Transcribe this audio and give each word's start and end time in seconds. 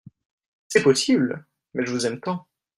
C’est 0.67 0.81
possible! 0.81 1.45
mais 1.75 1.85
je 1.85 1.91
vous 1.91 2.07
aime 2.07 2.19
tant! 2.19 2.47